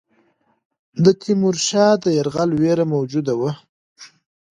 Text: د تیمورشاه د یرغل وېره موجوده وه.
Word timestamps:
د 1.03 1.05
تیمورشاه 1.21 1.93
د 2.03 2.05
یرغل 2.17 2.49
وېره 2.59 2.85
موجوده 2.93 3.33
وه. 3.39 3.51